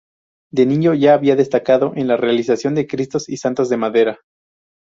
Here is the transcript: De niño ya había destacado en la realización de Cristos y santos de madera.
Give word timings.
De 0.51 0.65
niño 0.65 0.95
ya 0.95 1.13
había 1.13 1.35
destacado 1.35 1.93
en 1.95 2.07
la 2.07 2.17
realización 2.17 2.73
de 2.73 2.87
Cristos 2.87 3.29
y 3.29 3.37
santos 3.37 3.69
de 3.69 3.77
madera. 3.77 4.19